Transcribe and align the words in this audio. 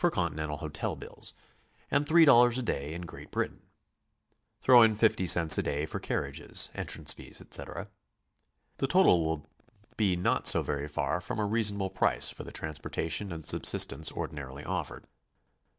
179 0.03 0.33
Continental 0.33 0.57
hotel 0.57 0.95
bills, 0.95 1.35
and 1.91 2.07
$3 2.07 2.57
a 2.57 2.61
day 2.63 2.95
in 2.95 3.03
Great 3.03 3.29
Britain; 3.29 3.61
throw 4.59 4.81
in 4.81 4.95
50 4.95 5.27
cents 5.27 5.59
a 5.59 5.61
day 5.61 5.85
for 5.85 5.99
carriages, 5.99 6.71
entrance 6.73 7.13
fees, 7.13 7.39
etc. 7.39 7.85
The 8.77 8.87
total 8.87 9.23
will 9.23 9.45
be 9.97 10.15
not 10.15 10.47
so 10.47 10.63
very 10.63 10.87
far 10.87 11.21
from 11.21 11.37
a 11.37 11.45
reasonable 11.45 11.91
price 11.91 12.31
for 12.31 12.43
the 12.43 12.51
trans 12.51 12.79
portation 12.79 13.31
and 13.31 13.45
subsistence 13.45 14.11
ordinarily 14.11 14.63
offered. 14.63 15.05